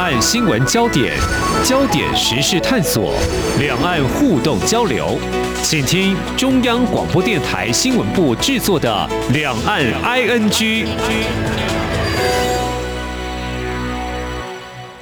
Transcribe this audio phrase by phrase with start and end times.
[0.00, 1.14] 岸新闻焦点、
[1.62, 3.12] 焦点时事探索、
[3.58, 5.18] 两岸互动交流，
[5.62, 10.50] 请听中央广播电台新闻部制作的《两岸 ING》。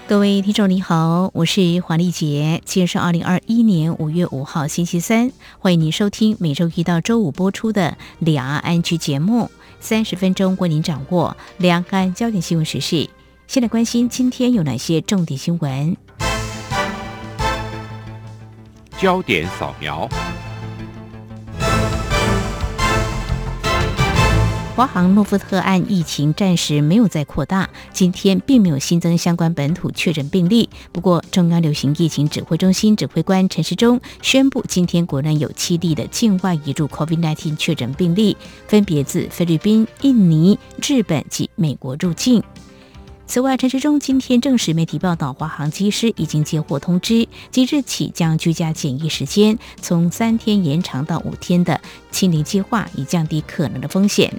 [0.08, 5.30] 各位听众你好，我是黄丽杰，今天是二零二一年五月五号星期三，
[5.60, 13.08] 欢迎您收听每周一到周五播出的《两岸 ING》节目，三十分钟为您掌握两岸焦点新闻时事。
[13.48, 15.96] 先来关心今天有哪些重点新闻？
[19.00, 20.06] 焦点扫描。
[24.76, 30.68] 华航诺富特案疫情暂时没有再扩大，今天并没有新增相关本土确诊病例。
[30.92, 38.36] 不过，中央流行疫情指挥中心指挥官陈时中宣布，今天国内有七例的境外移入 COVID-19 确诊病例，
[38.66, 42.44] 分别自菲律宾、印尼、日本及美国入境。
[43.28, 51.78] 此外，陈时中今天证实媒体报道，华航机师已经接获通知，即日起将居家检疫时间从三天延长到五天的
[52.10, 54.32] 清零计划，以降低可能的风险。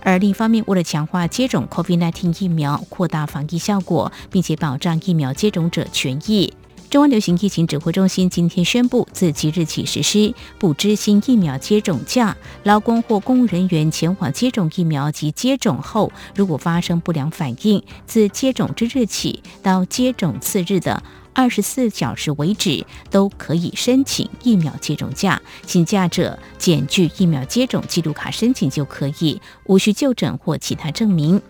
[0.00, 6.52] 而另一方面，为了强化接种 COVID-19 疫苗，扩大防疫效果，并且保障疫苗接种者权益。
[6.92, 12.36] 中央流行疫情指挥中心今天宣布，自即日起实施不知心疫苗接种假。
[12.64, 25.40] 劳工或公务人员前往接种疫苗及接种后，如果发生不良反应，自接种之日起到接种次日的二十四小时为止，都可以申请疫苗接种假。
[25.64, 31.40] 请假者检具疫苗接种记录卡申请就可以，无需就诊或其他证明。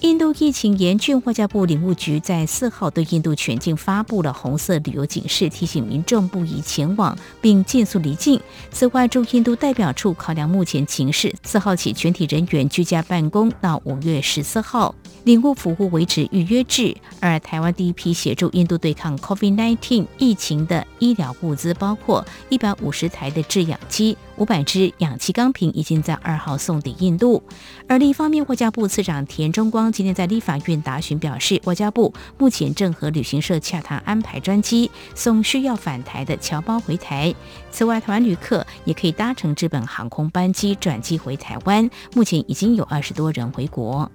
[0.00, 8.40] 印度疫情严峻，外交部领务局在四号对印度全境发布了红色旅游警示，提醒民众不宜前往并尽速离境。
[8.70, 16.96] 此外，驻印度代表处考量目前情势，四号起全体人员居家办公到五月十四号，领务服务维持预约制。
[17.18, 27.42] 而台湾第一批协助印度对抗 COVID-19 疫情的医疗物资，包括一百五十台的制氧机、五百支氧气钢瓶，已经在二号送抵印度。
[27.88, 29.90] 而另一方面，外交部次长田中光。
[29.90, 37.34] 今天在立法院答询表示，外交部目前正和旅行社洽谈安排专机送需要返台的侨胞回台。
[37.72, 41.90] 此外，台湾旅客也可以搭乘日本航空班机转机回台湾。
[42.14, 44.08] 目前已经有二十多人回国。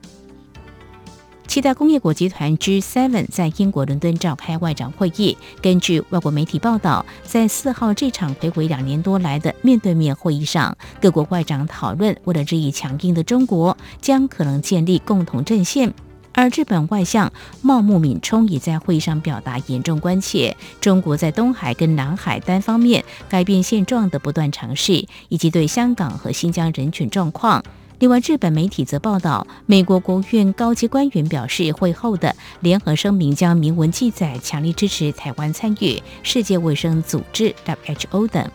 [1.46, 5.38] 七大工业国集团 G7 在英国伦敦召开外长会议。
[5.62, 15.94] 根据外国媒体报道，在四号这场回回两年多来的面对面会议上，各国外长讨论，为了日益强硬的中国，将可能建立共同阵线。
[16.36, 27.64] 而日本外相茂木敏充也在会议上表达严重关切，中国在东海跟南海单方面改变现状的不断尝试，以及对香港和新疆人权状况。
[28.03, 38.46] 另外，日本媒体则报道，美国国务院高级官员表示，会后的联合声明将明文记载强力支持台湾参与世界卫生组织 （WHO） 等。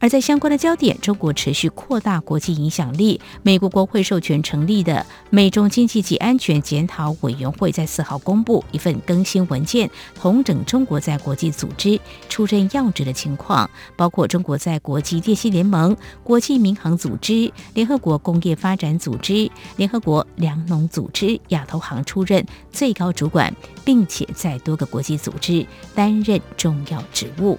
[0.00, 3.20] 而在相关的焦点，中国持续扩大国际影响力。
[3.42, 12.00] 美国国会授权成立的美中经济及安全检讨委员会在四号公布一份更新文件，统整中国在国际组织
[12.30, 15.94] 出任要职的情况，包括中国在国际电信联盟、
[16.24, 27.58] 国际民航组织、联合国工业发展组织、联合国粮农组织、亚投行出任最高主管，并且在多个国际组织担任重要职务。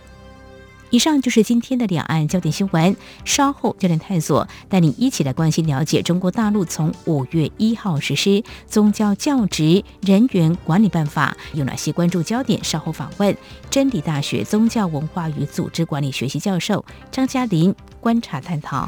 [0.92, 2.96] 以上就是今天的两岸焦点新闻。
[3.26, 8.30] 稍后焦点探索，带你一起来关心了解中国大陆从五月一号实施
[8.68, 12.62] 《宗教教职人员管理办法》有哪些关注焦点？
[12.64, 13.36] 稍后访问
[13.70, 18.88] 真理大学宗教文化与组织管理学系教授张嘉林观察探讨。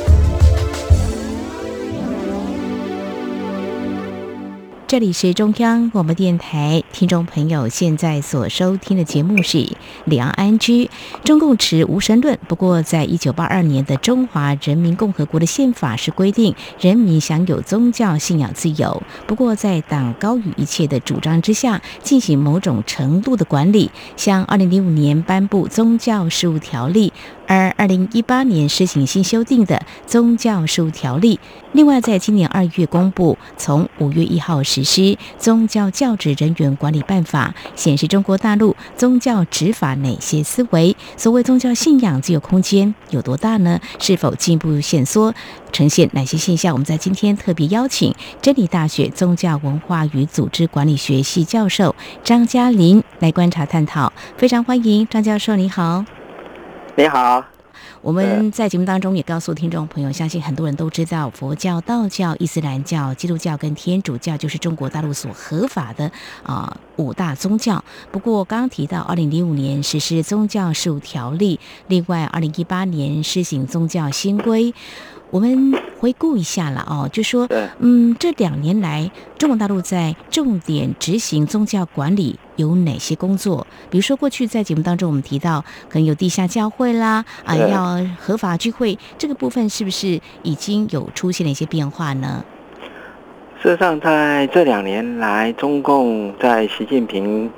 [4.91, 9.57] 这里是中央广播电台，听众朋友现在所收听的节目是
[10.03, 10.83] 《梁安居》。
[11.23, 23.89] 中共持无神论，不过在一九八二年的中华人民共和国的宪法是规定人民享有宗教信仰自由，不过在党高于一切的主张之下，进行某种程度的管理。
[24.17, 27.13] 像二零零五年颁布宗教事务条例。
[27.51, 31.37] 而二零一八年施行新修订的宗教事务条例，
[31.73, 35.01] 另外在今年二月公布，从五月一号实施
[35.37, 40.95] 《宗教教职人员管理办法》，显示中国大陆宗教执法哪些思维？
[41.17, 43.81] 所谓宗教信仰自由空间有多大呢？
[43.99, 45.33] 是否进一步限缩？
[45.73, 46.73] 呈现哪些现象？
[46.73, 51.93] 我们在今天特别邀请真理大学宗教文化与组织管理学系教授
[52.23, 56.05] 张嘉林来观察探讨，非常欢迎张教授，你好。
[56.95, 57.43] 你好，
[58.01, 66.11] 我们在节目当中也告诉听众朋友，相信很多人都知道，佛教、道教、伊斯兰教、基督教跟天主教就是中国大陆所合法的
[66.43, 67.83] 啊五大宗教。
[68.11, 74.73] 不过刚刚提到，二零零五年实施宗教事务条例，另外二零一八年施行宗教新规。
[75.31, 77.47] 我们回顾一下了哦，就说，
[77.79, 83.65] 嗯，这两年来，中国大陆在重点执行宗教管理有哪些工作？
[83.89, 92.43] 比如说，过去在节目当中我们提到，可能有地下教会啦，啊，要合法聚会，这个部分是不是已经有出现了一些变化呢？
[93.63, 97.49] 事实上，在这两年来，中共在习近平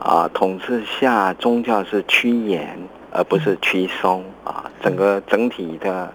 [0.00, 2.76] 啊统治下，宗教是趋严
[3.12, 6.12] 而不是趋松啊，整个整体的。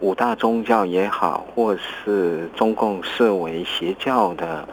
[0.00, 4.66] 五大宗教也好，或是中共视为邪教的，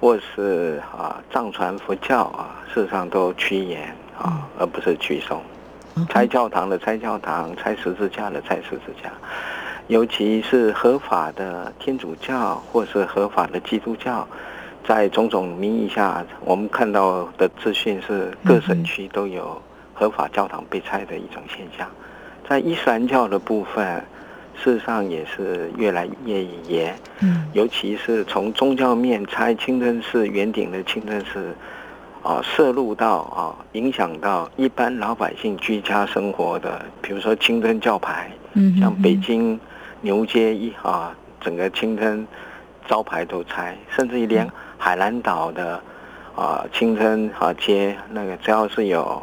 [0.00, 5.42] 或是啊藏传佛教啊，事实上都趋严啊，而不是趋松。
[6.08, 9.10] 拆教堂的拆教堂，拆十字架的拆十字架，
[9.88, 14.24] 尤其是合法的天主教或是合法的基督教，
[14.86, 19.60] 在种种名义下，我们看到的资讯是各省区都有
[19.92, 21.88] 合法教堂被拆的一种现象。
[22.48, 24.00] 在伊斯兰教的部分。
[24.54, 31.54] 事实上也是越来越严，嗯，尤其是从宗教面拆清真寺圆顶的清真寺，
[32.22, 39.58] 啊，涉入到啊，影响到一般老百姓居家生活的，比如说清真教牌，嗯，像北京
[40.00, 42.26] 牛街一啊，整个清真
[42.86, 45.80] 招牌都拆，甚至于连海南岛的
[46.36, 49.22] 啊清真啊街那个只要是有。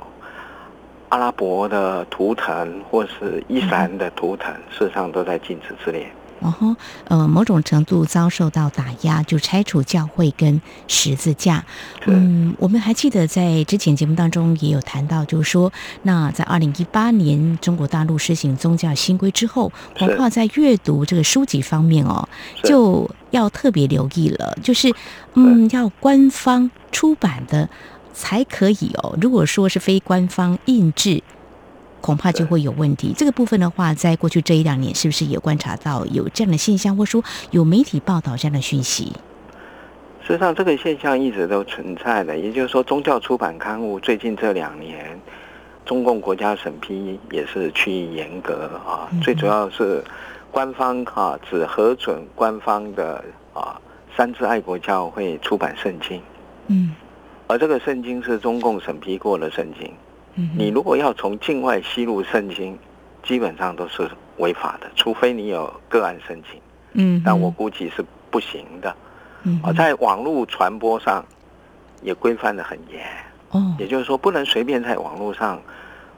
[1.10, 6.08] 阿拉伯的图腾或是伊斯兰的图腾，事实上都在禁止之列。
[6.42, 6.74] 然后，
[7.04, 11.66] 呃，某种程度遭受到打压，就拆除教会跟十字架。
[12.06, 15.70] 嗯，我们还记得在之前节目当中也有谈到，就是说，
[16.04, 22.30] 那在二零一八年中国大陆实行宗教新规之后，恐怕在阅读这个书籍方面哦，
[22.64, 24.90] 就要特别留意了，就是
[25.34, 27.68] 嗯，要官方出版的。
[28.14, 29.18] 才可以哦。
[29.22, 31.22] 如果说是非官方印制，
[32.02, 33.14] 恐怕就会有问题。
[33.16, 39.12] 这个部分的话，在过去这一两年，是不是也观察到有这样的现象，或说有媒体报道这样的讯息？
[40.22, 42.38] 事实际上，这个现象一直都存在的。
[42.38, 45.20] 也就是说，宗教出版刊物最近这两年，
[45.86, 49.10] 中共国家审批也是趋于严格啊。
[49.24, 50.04] 最主要是
[50.52, 53.24] 官方哈只核准官方的
[53.54, 53.82] 啊
[54.16, 56.22] 三自爱国教会出版圣经。
[56.68, 56.94] 嗯。
[57.50, 59.92] 而这个圣经是中共审批过的圣经，
[60.56, 62.78] 你如果要从境外吸入圣经，
[63.24, 64.08] 基本上都是
[64.38, 66.62] 违法的，除非你有个案申请。
[66.94, 68.96] 嗯，但我估计是不行的。
[69.42, 71.26] 嗯，啊，在网络传播上
[72.04, 73.04] 也规范的很严。
[73.50, 75.60] 哦，也就是说，不能随便在网络上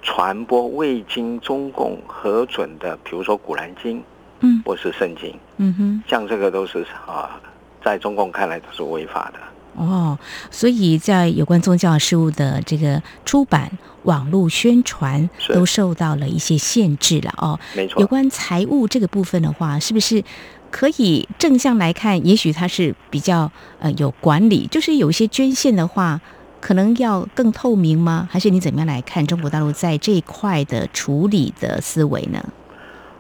[0.01, 3.99] 传播未经中共核准的，比如说《古兰经》，
[4.41, 5.33] 嗯，或是圣经。
[5.55, 7.39] 嗯哼，像这个都是啊，
[7.81, 9.39] 在中共看来都是违法的。
[9.75, 10.17] 哦，
[10.49, 13.71] 所以在有关宗教事务的这个出版、
[14.03, 17.59] 网络宣传都受到了一些限制了哦。
[17.75, 18.01] 没错。
[18.01, 20.21] 有关财务这个部分的话，是不是
[20.69, 22.25] 可以正向来看？
[22.25, 26.19] 也许它是比较呃有管理，就是有一些捐献的话，
[26.59, 28.27] 可能要更透明吗？
[28.29, 32.43] 还是你怎么样来看中国大陆在这一块的处理的思维呢？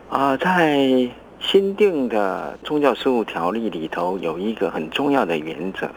[0.09, 1.09] 啊，在
[1.39, 5.89] 新定的宗教事务条例里头，有一个很重要的原则。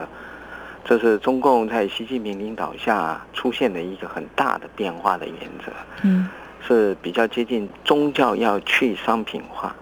[0.84, 5.72] 这是中共在习近平领导下出现的一个很大的变化的原则，
[6.02, 6.28] 嗯，
[6.60, 9.74] 是比较接近宗教要去商品化，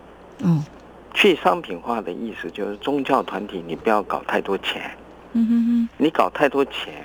[0.45, 0.63] 嗯，
[1.13, 4.97] 去商品化的意思就是宗教团体你不要搞太多钱，
[5.33, 7.05] 嗯哼哼，你搞太多钱，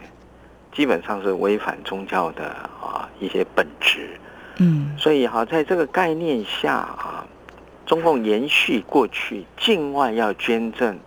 [0.72, 2.46] 基本上是违反宗教的
[2.80, 4.12] 啊一些本质，
[4.58, 7.26] 嗯，所以哈在这个概念下啊，
[7.88, 11.00] 中共延续过去境外要捐赠。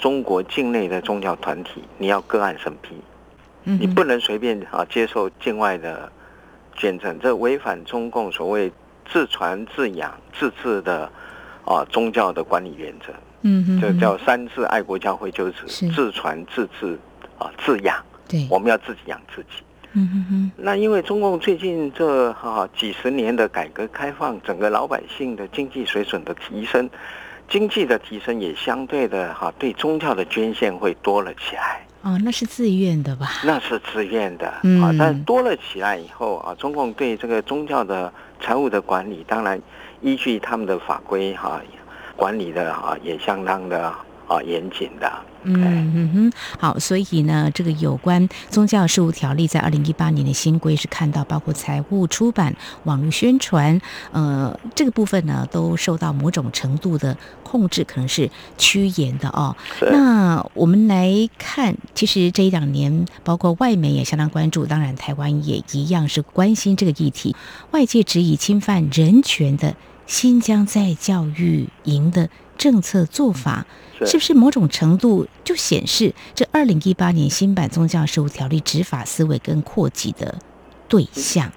[0.00, 2.96] 中国境内的宗教团体，你要个案审批，
[3.62, 6.10] 你不能随便啊接受境外的
[6.74, 8.72] 捐赠，这违反中共所谓
[9.08, 11.08] 自传自养自治的
[11.66, 13.12] 啊宗教的管理原则。
[13.42, 16.98] 嗯哼，这叫三自爱国教会，就是自传自治
[17.38, 17.96] 啊自养。
[18.28, 19.62] 对，我们要自己养自己。
[19.92, 26.88] 嗯哼哼，那因为中共最近这哈、几十年的改革开放，整个老百姓的经济水准的提升，
[27.50, 31.84] 经济的提升也相对的哈、对宗教的捐献会多了起来。
[32.02, 33.28] 哦，那是自愿的吧？
[33.44, 39.60] 那是自愿的啊嗯，但多了起来以后啊，中共对这个宗教的财务的管理，当然
[40.00, 41.60] 依据他们的法规哈、
[42.16, 43.92] 管理的啊也相当的
[44.26, 45.12] 啊严谨的。
[45.44, 52.54] 嗯嗯哼，好，所以呢，这个有关宗教事务条例在二零一八年的新规是看到，包括财务、出版、
[52.84, 53.80] 网络宣传，
[54.12, 59.56] 呃，这个部分呢都受到某种程度的控制，可能是趋严的哦。
[59.80, 67.34] 那我们来看，其实这一两年，包括外媒也相当关注，当然台湾也一样是关心这个议题。
[67.70, 69.74] 外界质疑侵犯人权的
[70.10, 73.64] 新疆在教育营的政策做法，
[74.04, 80.36] 是不是某种程度就显示这二零一八年新版宗教事务条例执法思维跟扩及的
[80.88, 81.52] 对象？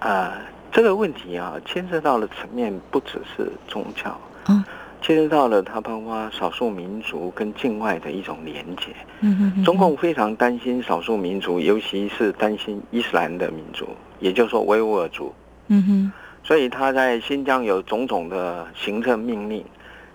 [0.00, 0.36] 啊、
[0.72, 4.64] 这个问题啊，牵涉到的层面不只是宗教，哦，
[5.00, 8.86] 牵涉到了它包括少数民族跟境外的一种连结。
[9.20, 13.86] 嗯哼哼中共非常担心少数民族，尤其是担心伊斯兰的民族，
[14.18, 15.32] 也就是说维吾尔族。
[15.68, 16.12] 嗯哼，
[16.50, 19.64] 所以他在新疆有种种的行政命令，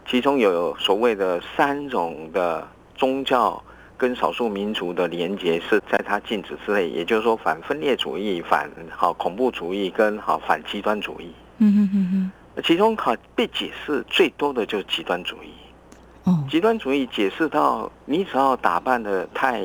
[0.06, 3.64] 其中有所谓的三种的宗教
[3.96, 11.32] 跟少数民族的连结是在他禁止之内，也就是说反分裂主义、反好恐怖主义跟好反极端主义。
[11.60, 15.54] 嗯哼哼哼，其中好被解释最多的就是极端主义。
[16.26, 19.64] 哦，极端主义解释到，你只要打扮的太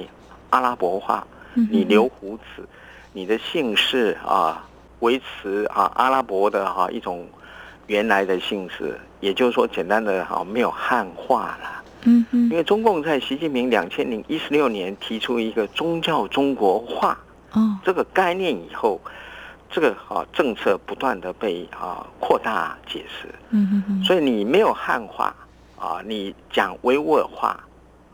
[0.51, 2.65] 阿拉伯化，你留胡子，
[3.13, 4.65] 你的姓氏啊
[5.01, 7.27] 维持啊阿拉伯的哈、一种
[7.87, 11.83] 原来的姓氏，也就是说简单的哈、没有汉化了。
[12.05, 17.19] 嗯哼因为中共在习近平两千零一十六年提出一个宗教中国化
[17.53, 18.99] 哦，这个概念以后，
[19.71, 23.29] 这个啊政策不断的被啊扩大解释。
[23.51, 25.35] 嗯哼哼，所以你没有汉化
[25.79, 27.59] 啊，你讲维吾尔话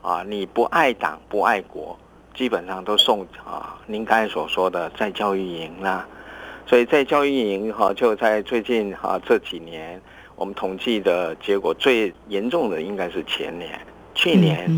[0.03, 1.97] 啊，你不爱党不爱国，
[2.35, 6.05] 基本上都送啊，您刚才所说的在教育营啦。
[6.67, 10.01] 所以在教育营哈、就在最近哈、这几年，
[10.35, 13.81] 我们统计的结果最严重的应该是前年，
[14.15, 14.69] 去年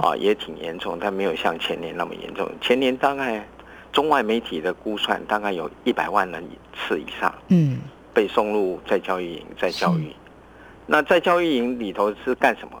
[0.00, 2.50] 啊也挺严重，但没有像前年那么严重。
[2.60, 3.46] 前年大概
[3.92, 6.42] 中外媒体的估算，大概有一百万人
[6.74, 7.32] 次以上。
[7.48, 7.78] 嗯
[8.14, 10.14] 被送入在教育营，在教育。
[10.86, 12.80] 那在教育营里头是干什么？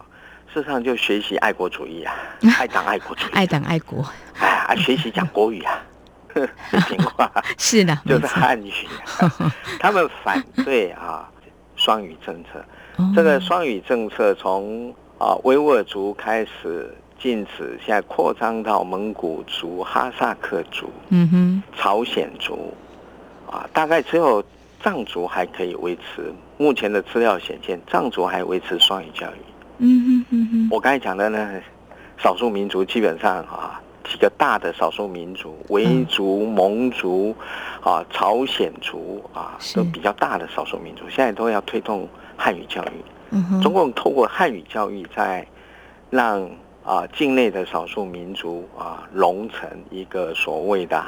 [0.52, 2.14] 事实上就学习爱国主义啊，
[2.56, 4.06] 爱党爱国主义，爱党爱国
[4.38, 5.82] 哎啊，学习讲国语啊，
[6.34, 6.50] 是
[6.88, 8.70] 平话，是的， 就是汉语、
[9.20, 9.52] 啊。
[9.80, 11.28] 他们反对啊
[11.76, 12.64] 双语政策，
[12.96, 22.74] 哦这个双语政策从啊维吾尔族开始禁止，现在扩张到蒙古族、哈萨克族、嗯哼，朝鲜族，
[23.50, 24.44] 啊，大概只有
[24.82, 26.32] 藏族还可以维持。
[26.56, 29.38] 目前的资料显现，藏族还维持双语教育。
[29.78, 31.60] 嗯哼嗯哼，我刚才讲的呢，
[32.16, 37.34] 少数民族基本上啊，几个大的少数民族，维族、蒙族，
[37.82, 43.04] 啊，朝鲜族啊，都比较大的少数民族，现在都要推动汉语教育。
[43.30, 45.46] 嗯哼，中共透过汉语教育，在
[46.10, 46.48] 让
[46.84, 51.02] 啊境内的少数民族啊融成一个所谓的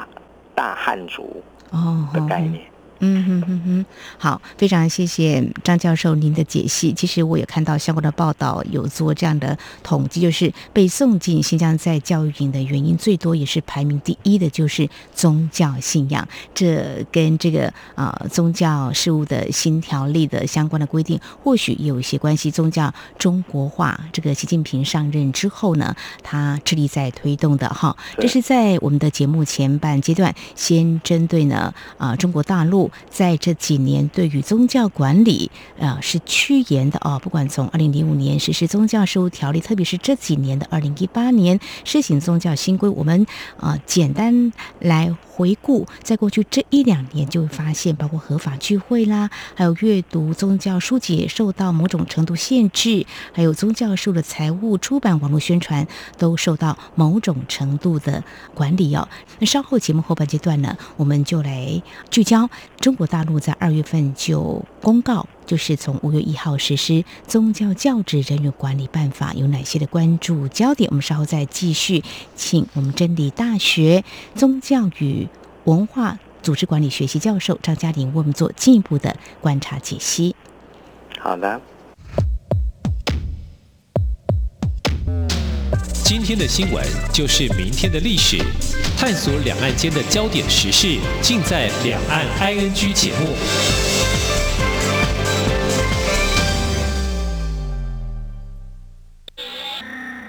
[0.55, 2.65] 大汉族哦的概念。
[3.01, 3.87] 嗯哼哼哼，
[4.19, 6.93] 好，非常谢谢张教授您的解析。
[6.93, 16.27] 其实我也看到相关的报道，有做这样的统计，就是被送进新疆在教育营的原因最多，也是排名第一的，就是宗教信仰。
[16.55, 22.51] 这跟这个呃宗教事务的新条例的相关的规定，或许有一些关系。
[22.51, 27.95] 宗教中国化，这个习近平上任之后呢，他致力在推动的哈。
[28.19, 43.27] 这是在我们的节目前半阶段，先针对呢啊、中国大陆在这几年对于宗教管理啊、是趋严的哦，不管从二零零五年实施宗教事务条例，特别是这几年的二零一八年施行宗教新规，我们
[43.59, 58.25] 啊、简单来回顾，在过去这一两年就会发现，包括合法聚会啦，还有阅读宗教书籍受到某种程度限制，还有宗教书的财务、出版、网络宣传都受到某种程度的
[58.55, 59.07] 管理哦。
[59.39, 62.49] 那稍后节目后半阶段呢，我们就来聚焦
[62.81, 65.27] 中国大陆在二月份就公告。
[65.47, 66.93] 就是从五月一号实施
[67.27, 70.91] 《宗教教职人员管理办法》，有哪些的关注焦点？
[70.91, 72.03] 我们稍后再继续，
[72.35, 75.29] 请我们真理大学宗教与
[75.65, 80.35] 文化组织管理学系教授张嘉玲为我们做进一步的观察解析。
[81.21, 81.61] 好的，
[86.05, 88.39] 今天的新闻就是明天的历史，
[88.99, 93.96] 探索两岸间的焦点时事，尽在《两岸 ING》节目。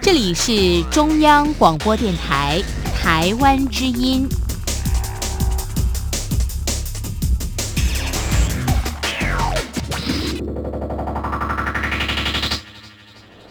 [0.08, 2.64] 这里是中央广播电台
[2.96, 4.26] 台湾之音。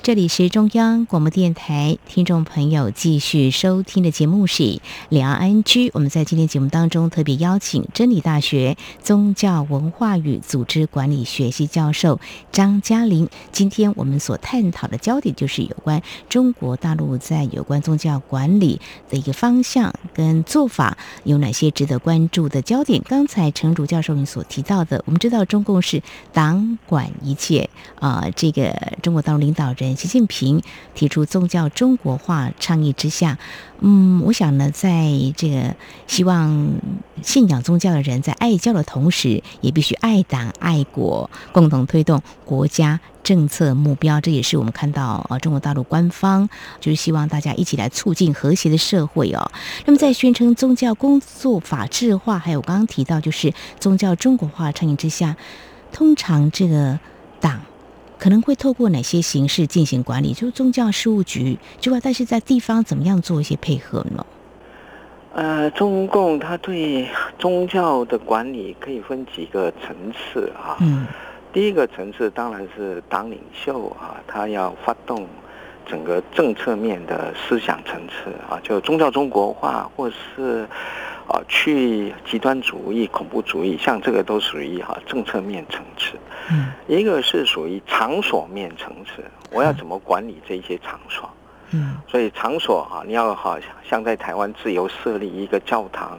[0.07, 4.63] 这里是中央广播电台，听众朋友继续收听的节目是
[5.09, 5.89] 《两岸居》。
[5.95, 12.21] 我们在今天节目当中特别邀请真理大学宗教文化与组织管理学系教授
[12.53, 13.29] 张嘉玲。
[13.51, 23.03] 今天我们所探讨的焦点就是有关中国大陆在有关宗教管理的一个方向跟做法有哪些值得关注的焦点。
[23.09, 26.01] 刚才陈竹教授您所提到的，我们知道中共是
[26.33, 29.96] 党管一切啊，这个中国大陆领导人。
[29.97, 30.63] 习近平
[30.95, 33.39] 提出宗教中国化倡议之下，
[33.81, 35.75] 嗯，我想呢，在这个
[36.07, 36.71] 希望
[37.23, 44.21] 信仰宗教的人在爱教的同时，也必须爱党爱国，共同推动国家政策目标。
[44.21, 46.49] 这也是我们看到呃中国大陆官方
[46.81, 49.51] 就是希望大家一起来促进和谐的社会哦。
[49.87, 55.37] 那么在宣称宗教工作法治化，还有刚刚提到就是宗教中国化倡议之下，
[55.93, 56.99] 通常这个
[57.41, 57.61] 党。
[58.19, 60.33] 可能会透过哪些形式进行管理？
[60.33, 64.27] 就是宗教事务局之外，但是在地方怎么样做一些配合呢？
[65.35, 67.09] 呃，中共他对
[67.39, 70.77] 宗教的管理可以分几个层次啊。
[70.81, 71.07] 嗯。
[71.53, 75.27] 第一个层次当然是党领袖啊，他要发动
[75.87, 80.67] 整个政策面的思想层次啊，就宗教中国化，或是。
[81.29, 86.13] 啊，去极端主义、恐怖主义，像这个都属于哈政策面层次。
[86.51, 91.29] 嗯，一个是属于场所面层次，我要怎么管理这些场所？
[91.73, 96.17] 嗯，所以场所啊，你要好像在台湾自由设立一个教堂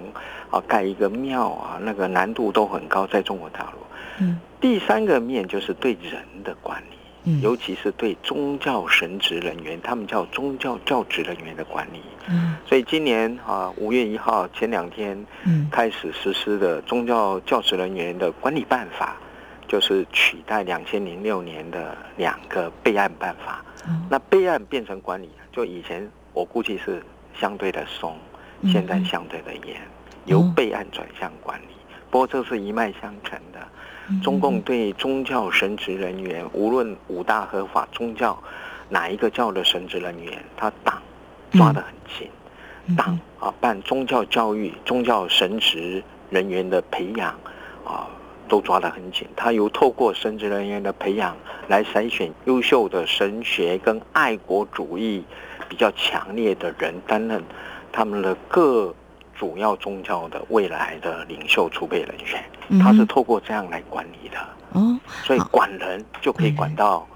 [0.51, 3.79] 啊，盖一个庙啊，那个难度都很高，在中国大陆。
[4.19, 6.96] 嗯，第三个面就是对人的管理。
[7.41, 12.01] 尤其是对宗教神职人员，他们叫宗教教职人员的管理。
[12.29, 19.17] 嗯，所以今年啊，五月一号前两天，嗯，开始实施的宗教教职人员的管理办法，
[19.67, 23.63] 就是取代两千零六年的两个备案办法。
[24.09, 27.03] 那备案变成管理，就以前我估计是
[27.39, 28.17] 相对的松，
[28.71, 29.81] 现在相对的严，
[30.25, 31.75] 由备案转向管理。
[32.09, 33.59] 不过这是一脉相承的。
[34.23, 38.41] 中共对宗教神职人员，无论五大合法宗教
[38.89, 41.01] 哪一个教的神职人员，他党
[41.51, 42.29] 抓得很紧，
[42.95, 47.37] 党啊办宗教教育、宗教神职人员的培养
[47.83, 48.07] 啊
[48.47, 49.27] 都抓得很紧。
[49.35, 51.35] 他有透过神职人员的培养
[51.67, 55.25] 来筛选优秀的神学跟爱国主义
[55.67, 57.43] 比较强烈的人担任
[57.91, 58.95] 他们的各。
[59.37, 64.37] 主要宗教的未来的领袖储备人员，他是透过这样来管理的。
[64.73, 67.07] 哦，所以管人就可以管到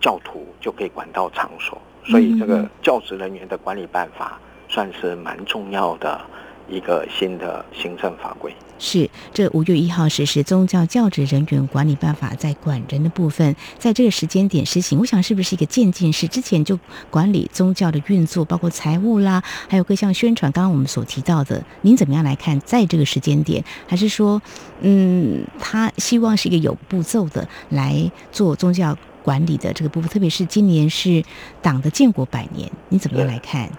[0.00, 6.20] 教徒，就可以管到场所，所以这个教职人员的管理办法算是蛮重要的。
[6.68, 16.26] 一个新的行政法规是这五月一号实施宗教教职人员管理办法，在管人的部分，在这个时间点实行，我想是不是一个渐进式？
[16.26, 20.50] 之前就管理宗教的运作，包括财务啦，还有各项宣传。
[20.50, 22.58] 刚刚我们所提到的，您怎么样来看？
[22.60, 24.42] 在这个时间点，还是说，
[24.80, 31.22] 嗯，他希望是一个有步骤的来做宗教管理的这个部分，特别是今年是
[31.62, 33.70] 党的建国百年，你怎么样来看？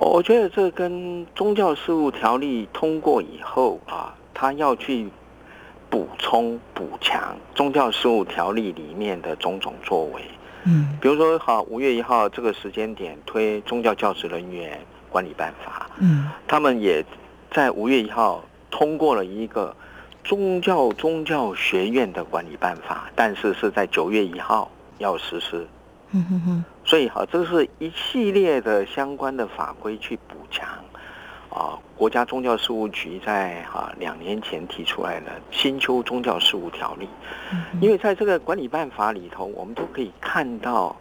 [0.00, 5.08] 我觉得这跟宗教事务条例通过以后啊，他要去
[5.90, 10.22] 补充补强宗教事务条例里面的种种作为。
[10.64, 14.78] 嗯，比如说，好，五月一号这个时间点推宗教教职人员
[15.10, 15.90] 管理办法。
[15.98, 17.04] 嗯，他们也
[17.50, 19.74] 在五月一号通过了一个
[20.22, 25.66] 宗教宗教学院的管理办法，但是是在九月一号要实施。
[26.12, 30.68] 嗯哼哼，所以哈，这是一系列的相关的法规去补强
[31.50, 31.78] 啊。
[31.96, 37.08] 国家宗教事务局在哈两年前提出来的新修宗教事务条例，
[37.80, 40.94] 因为在这个管理办法里头，我们都可以看到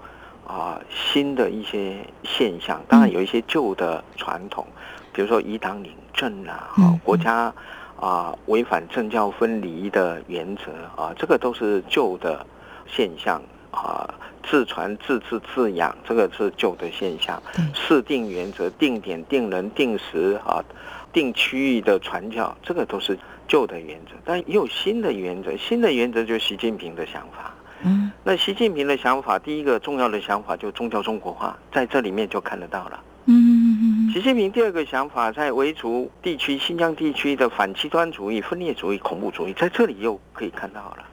[0.45, 2.81] 啊新的一些现象。
[2.87, 4.65] 当然有一些旧的传统，
[5.13, 7.53] 比如说以党领政啊，哈国家
[7.99, 12.43] 啊违反政教分离的原则啊，这个都是旧的
[12.87, 13.39] 现象
[13.83, 14.13] 啊。
[14.49, 17.43] 自传、自治、自养，这个是旧的现象。
[17.73, 20.63] 设定原则、定点、定人、定时啊，
[21.11, 24.13] 定区域的传教，这个都是旧的原则。
[24.23, 27.53] 但也有新的原则，新的原则就是习近平的想法。
[27.83, 33.03] 嗯，那习近平的想法，第一个重要的想法就宗教中国化，在这里面就看得到了。
[33.25, 34.09] 嗯。
[34.13, 41.05] 习习近平第二个想法在维族地区、新疆地区的反极端主义、分裂主义、恐怖主义，在这里又可以看到了。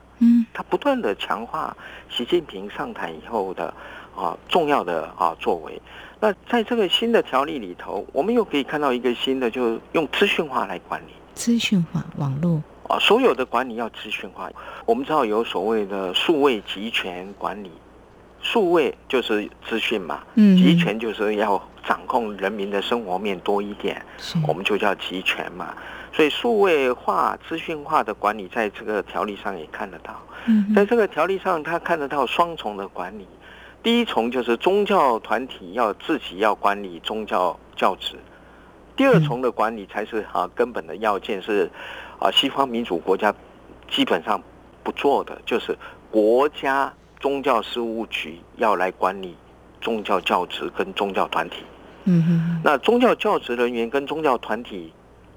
[0.55, 1.77] 嗯他不断的强化
[2.09, 3.75] 习近平上台以后的
[4.17, 5.83] 啊重要的啊作为。
[6.21, 14.49] 那在这个新的条例里头，我们又可以看到一个新的，就是用资讯化来管理资讯化网络，啊，所有的管理要资讯化。
[14.87, 17.73] 我们知道有所谓的数位集权管理，
[18.41, 24.01] 数位就是资讯嘛，嗯集权就是要掌控人民的生活面多一点，
[24.47, 25.75] 我们就叫集权嘛。
[26.15, 30.15] 所以数位化、资讯化的管理，在这个条例上也看得到。
[30.47, 33.27] 嗯在这个条例上，他看得到双重的管理。
[33.83, 38.17] 第一重就是宗教团体要自己要管理宗教教职，
[38.97, 41.71] 第二重的管理才是啊根本的要件是
[42.19, 43.35] 啊西方民主国家
[43.91, 44.41] 基本上
[44.83, 45.77] 不做的，就是
[46.11, 49.37] 国家宗教事务局要来管理
[49.81, 51.65] 宗教教职跟宗教团体。
[52.05, 54.93] 嗯哼那宗教教职人员跟宗教团体，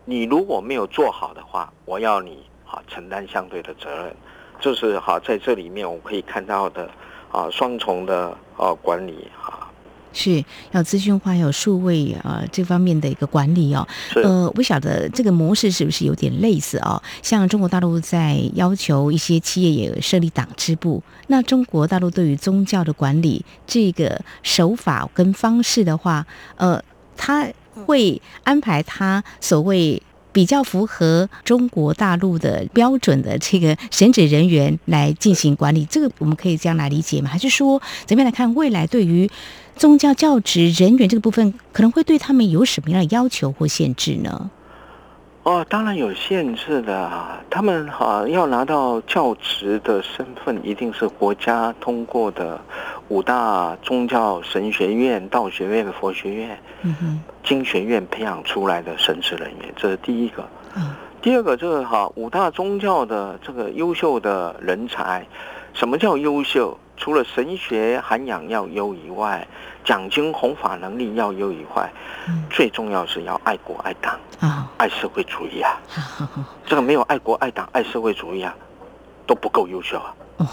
[0.09, 4.15] 你如果没有做好的话，我要你啊承担相对的责任。
[4.59, 6.89] 就是哈在这里面我可以看到的
[7.31, 9.69] 啊双重的啊管理啊
[10.13, 13.85] 是要资讯化，要有数位啊、呃这方面的一个管理哦。
[14.09, 16.99] 是呃，不晓得这个模式是不是有点类似哦？
[17.21, 26.81] 像中国大陆在要求一些企业也设立党支部，那中国大陆对于宗教的管理这个手法跟方式的话，呃，
[27.15, 27.47] 他
[27.85, 30.01] 会安排他所谓。
[30.33, 37.27] 比较符合中国大陆的标准的这个神职人员来进行管理，这个我们可以这样来理解吗？
[37.27, 39.27] 还是说怎么样来看未来对于
[39.75, 44.51] 宗教教职人员这个部分，可能会对他们有什么样的要求或限制呢？
[45.47, 47.41] 哦，当然有限制的啊。
[47.49, 52.59] 他们哈、要拿到教职的身份，一定是国家通过的
[53.07, 60.45] 五大宗教神学院、道学院、佛学院、嗯哼，经学院培养出来的神职人员，这是第一个。
[60.75, 65.25] 嗯，第二个，这个哈五大宗教的这个优秀的人才，
[65.71, 66.77] 什么叫优秀？
[66.97, 69.47] 除了神学涵养要优以外，
[69.85, 71.91] 讲经弘法能力要优以外，
[72.27, 75.79] 嗯最重要是要爱国爱党、啊，爱社会主义啊！
[76.65, 78.53] 这个没有爱国爱党、爱社会主义啊，
[79.25, 80.15] 都不够优秀啊！
[80.37, 80.45] 哦，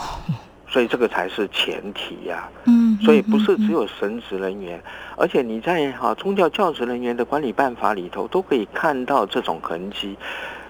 [0.68, 4.82] 所以这个才是前提呀、嗯，所以不是只有有神职人员，
[5.16, 10.16] 而且你在哈宗教教职人员的管理办法里头都可以看到这种痕迹。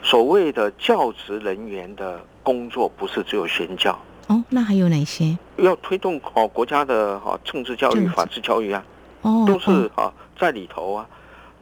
[0.02, 5.36] 所谓的教职人员的工作，不是只有宣教，哦，那还有哪些？
[5.56, 8.84] 要推动好国家的哈政治教育、法治教育啊，
[9.22, 9.90] 哦，都是
[10.38, 11.06] 在里头啊。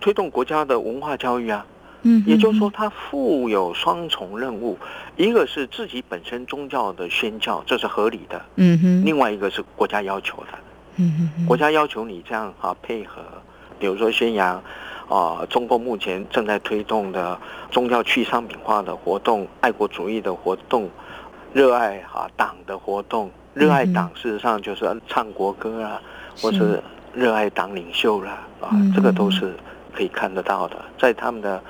[0.00, 1.64] 推动国家的文化教育啊，
[2.02, 4.76] 嗯，也就是说，嗯，它负有双重任务，
[5.16, 10.58] 一个是自己本身宗教的宣教，这是合理的；嗯哼，另外一个是国家要求的。
[10.96, 13.22] 嗯哼哼，国家要求你这样啊配合，
[13.78, 14.60] 比如说宣扬
[15.08, 17.38] 啊中国目前正在推动的
[17.70, 20.90] 宗教去商品化的活动、爱国主义的活动、
[21.52, 23.30] 热爱啊党的活动。
[23.54, 26.00] 热爱党事实上就是唱国歌啊，
[26.40, 29.54] 或是热爱党领袖啦啊嗯，这个都是
[29.94, 31.62] 可以看得到的，在他们的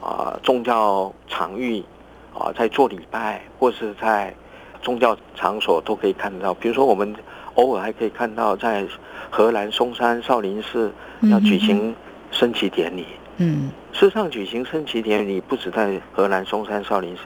[0.00, 1.84] 啊宗教场域
[2.32, 4.34] 啊，在做礼拜或是在
[4.80, 6.54] 宗教场所都可以看得到。
[6.54, 7.14] 比如说，我们
[7.56, 8.86] 偶尔还可以看到在
[9.28, 10.90] 荷兰嵩山少林寺
[11.30, 11.94] 要举行
[12.30, 13.04] 升旗典礼。
[13.36, 17.24] 嗯事实上，举行升旗典礼不止在荷兰嵩山少林寺，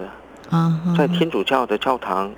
[0.51, 2.33] 啊，在天主教的教堂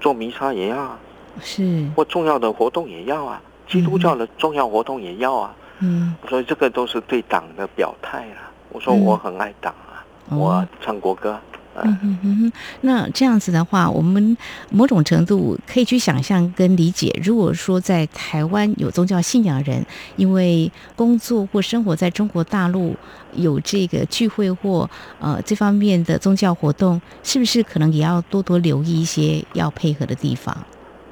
[0.00, 0.98] 做弥撒也要啊，
[1.40, 5.54] 是或重要的活动也要啊，基督教的重要活动也要啊。
[5.80, 8.50] 嗯所以这个都是对党的表态啦。
[8.70, 11.38] 我说嗯我很爱党啊，哦我唱国歌。
[11.78, 14.36] 呃嗯哼哼哼，那这样子的话，我们
[14.70, 19.84] 某种程度可以去想象跟理解，如果说在台湾有宗教信仰人，
[20.16, 22.94] 因为工作或生活在中国大陆
[23.34, 24.88] 有这个聚会或
[25.20, 30.56] 呃这方面的宗教活动，是不是可能也要多多留意一些要配合的地方？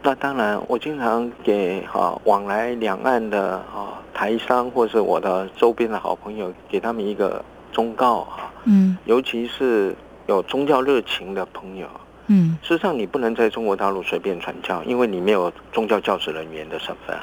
[0.02, 8.96] 那当然，我经常给哈、往来两岸的啊、台商或是我的周边的好朋友，给他们一个忠告哈、嗯。
[9.05, 11.88] 尤其是有宗教热情的朋友。
[12.28, 17.16] 嗯事实上，你不能在中国大陆随便传教，因为你没有宗教教职人员的身份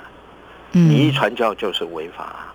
[0.72, 2.54] 你一传教就是违法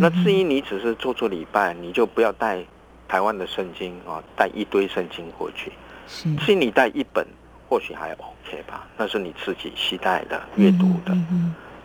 [0.00, 2.64] 那至于你只是做做礼拜，你就不要带
[3.06, 5.72] 台湾的圣经啊，带一堆圣经过去。
[6.06, 7.26] 是至于你带一本，
[7.68, 11.14] 或许还 OK 吧，那是你自己期待的阅读的。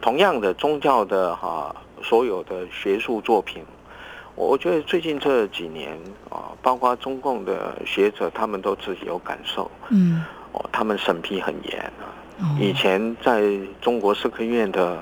[0.01, 3.63] 同样的，宗教的哈、所有的学术作品，
[4.39, 5.91] 我我觉得最近这几年
[6.29, 10.23] 啊，包括中共的学者，他们都自己有感受嗯
[10.53, 12.07] 哦，他们审批很严啊。
[12.39, 13.43] 嗯，以前在
[13.81, 14.97] 中国社科院的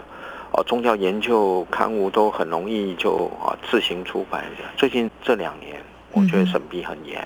[0.52, 4.44] 哦宗教研究刊物都很容易就啊自行出版。
[4.76, 5.80] 最近这两年，
[6.14, 7.22] 我觉得审批很严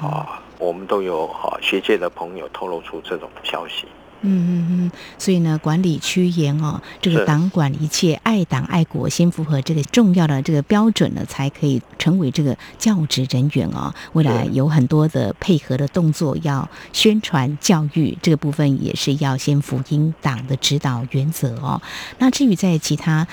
[0.00, 3.88] 啊，我们都有啊学界的朋友透露出这种消息。
[4.26, 13.94] 嗯嗯嗯，所以呢，管理趋严哦，这个党管一切，爱党爱国，先符合这个重要的这个标准呢，才可以成为这个教职人员哦。
[14.14, 21.80] 未来有很多的配合的动作，要宣传教育这个部分，也是要先符应党的指导原则哦。
[22.18, 23.26] 那至于在其他。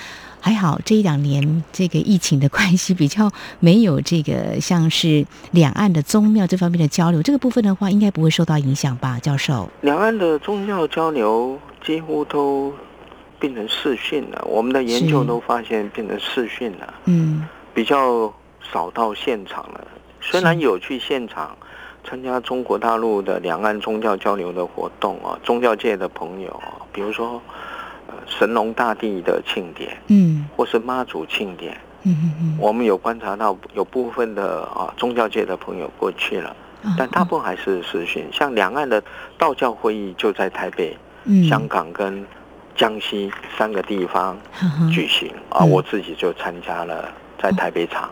[0.44, 9.70] 还好，这一两年这个疫情的关系，比较没有这个像是两岸的宗庙这方面的交流，这个部分的话，应该不会受到影响吧，教授？
[9.82, 12.74] 两岸的宗教交流几乎都
[13.40, 18.34] 变成视讯了，我们的研究都发现变成视讯了，嗯，比较
[18.74, 19.88] 少到现场了。
[20.20, 21.56] 虽然有去现场
[22.04, 26.60] 参加中国大陆的两岸宗教交流的活动啊，宗教界的朋友，
[26.92, 27.40] 比如说。
[28.28, 36.56] 神农大帝的庆典，嗯，或是妈祖庆典，嗯嗯嗯，我们有观察到有部分的啊宗教界的朋友过去了，
[36.98, 38.26] 但大部分还是实训。
[38.32, 39.04] 像两岸的
[39.38, 40.98] 道教会议就在台北、
[41.48, 42.26] 香港跟
[42.76, 44.38] 江西三个地方
[44.92, 48.10] 举行啊，我自己就参加了在台北场，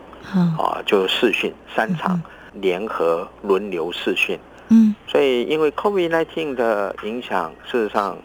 [0.58, 2.22] 啊，就试训三场
[2.54, 8.18] 联合轮流试训，嗯，所以因为 COVID-19 的影响，事实上。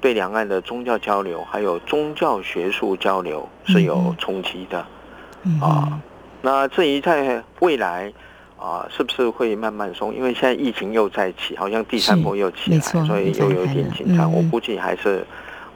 [0.00, 4.78] 对两岸的宗教交流，还有宗教学术交流是有冲击的，
[5.60, 6.00] 啊，
[6.42, 8.12] 那至于在未来
[8.58, 10.14] 啊，是不是会慢慢松？
[10.14, 14.32] 因为现在疫情又再起，好像第三波又起来，所以又有点紧张。
[14.32, 15.26] 我估计还是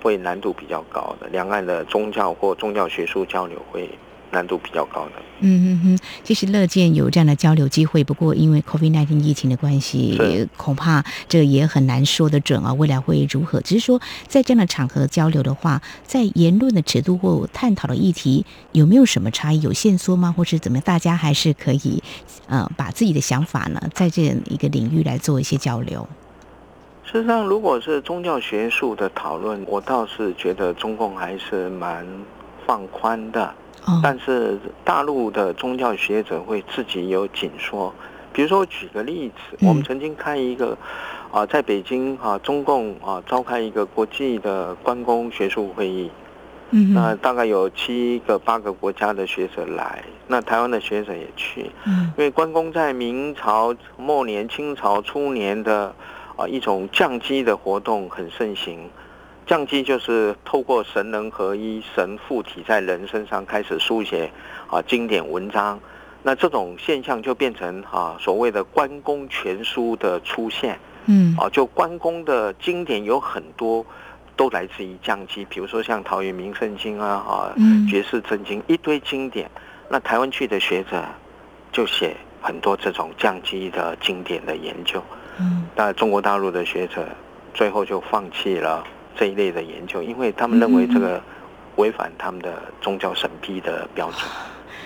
[0.03, 3.89] 会难度比较高的，两岸的宗教或宗教学术交流会。
[4.35, 13.61] 难度比较高的，嗯嗯嗯，其实乐见有这样的交流机会，不过因为 COVID-19 疫情的关系，恐怕这个也很难说得准啊，未来会如何？
[13.61, 19.61] 只是说在这样的场合交流的话，在言论的尺度或探讨的议题有没有什么差异？
[19.61, 20.35] 有线索吗？
[20.37, 20.85] 或是怎么样？
[20.85, 22.03] 大家还是可以
[22.49, 26.07] 呃把自己的想法呢，在这一个领域来做一些交流。
[27.05, 32.05] 事实上，如果是宗教学术的讨论，我倒是觉得中共还是蛮
[32.67, 33.55] 放宽的。
[34.03, 37.93] 但是大陆的宗教学者会自己有紧缩，
[38.33, 40.77] 比如说举个例子，我们曾经开一个
[41.31, 46.11] 啊，在北京啊，中共啊召开一个国际的关公学术会议，
[46.71, 55.95] 嗯，那大概有七个八个国家的学者来，那台湾的学者也去，嗯，因为关公在明朝末年、清朝初年的
[56.37, 58.89] 啊一种降机的活动很盛行。
[59.47, 64.31] 降机就是透过神人合一、神附体在人身上开始书写
[64.69, 65.79] 啊经典文章，
[66.23, 70.79] 那这种现象就变成啊所谓的关公全书的出现。
[71.07, 73.85] 嗯，啊，就关公的经典有很多
[74.35, 79.51] 都来自于降机，比如说像桃园明圣经啊啊，嗯绝世真经一堆经典。
[79.91, 81.05] 那台湾去的学者
[81.71, 85.03] 就写很多这种降机的经典的研究。
[85.39, 87.07] 嗯，但中国大陆的学者
[87.53, 88.83] 最后就放弃了。
[89.17, 91.23] 这一类的研究，因为他们认为这个
[91.77, 94.23] 违反他们的宗教审批的标准，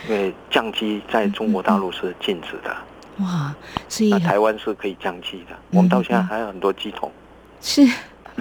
[0.08, 2.76] 因为降机在中国大陆是禁止的。
[3.18, 3.54] 哇，
[3.88, 5.56] 所以台湾是可以降机的。
[5.70, 7.10] 我们到现在还有很多机桶。
[7.60, 7.86] 是。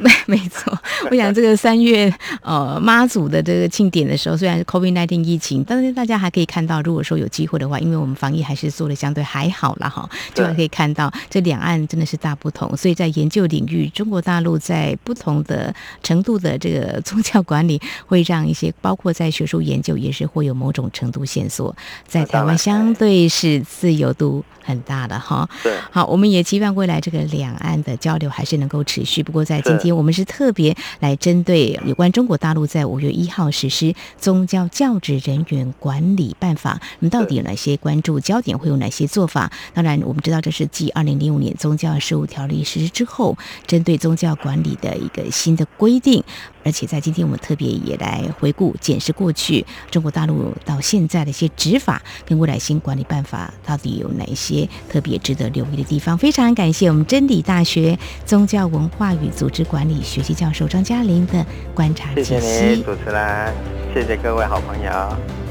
[0.02, 0.72] 没 没错，
[1.10, 12.78] 我想这个三月呃妈祖的这个庆典的时候，虽然是 COVID-19 疫情，但是大家还可以看到，如果说有机会的话，因为我们防疫还是做的相对还好了哈，就可以看到这两岸真的是大不同。
[12.78, 21.76] 所以在研究领域，中国大陆在不同的程度的这个宗教管理，会让一些包括在学术研究也是会有某种程度线索。
[22.06, 25.50] 在台湾相对是自由度很大的哈。
[25.64, 29.24] 对，好，我们也期望未来这个两岸的交流还是能够持续。
[29.24, 29.87] 不过在今天。
[29.92, 39.52] 我们是特别来针对有关中国大陆在五月一号实施宗教教职人员管理办法，那么到底有哪些关注焦点，会有哪些做法？
[39.74, 46.24] 当然，我们知道这是继二零零五年宗教事务条例实施之后，针对宗教管理的一个新的规定。
[46.68, 56.18] 而且在今天，我们特别也来回顾检视过去中国大陆到现在的一些执法跟未来新管理办法，到底有哪一些特别值得留意的地方？
[56.18, 62.32] 非常感谢我们真理大学宗教文化与组织管理学系教授张嘉玲的观察解析。
[62.32, 63.54] 谢谢主持人，
[63.94, 64.92] 谢谢各位好朋友。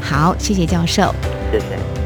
[0.02, 1.14] 好，谢谢教授，
[1.50, 2.05] 谢谢。